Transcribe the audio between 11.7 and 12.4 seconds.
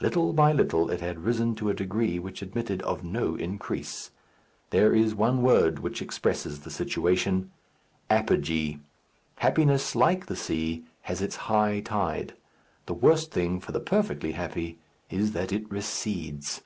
tide.